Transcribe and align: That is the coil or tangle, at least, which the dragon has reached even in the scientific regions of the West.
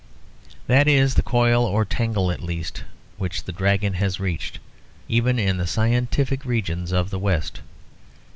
That 0.65 0.87
is 0.87 1.13
the 1.13 1.21
coil 1.21 1.63
or 1.63 1.85
tangle, 1.85 2.31
at 2.31 2.41
least, 2.41 2.83
which 3.19 3.43
the 3.43 3.51
dragon 3.51 3.93
has 3.93 4.19
reached 4.19 4.57
even 5.07 5.37
in 5.37 5.57
the 5.57 5.67
scientific 5.67 6.43
regions 6.43 6.91
of 6.91 7.11
the 7.11 7.19
West. 7.19 7.61